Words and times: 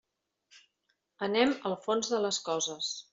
Anem 1.27 1.53
al 1.71 1.77
fons 1.83 2.09
de 2.15 2.23
les 2.25 2.41
coses. 2.49 2.91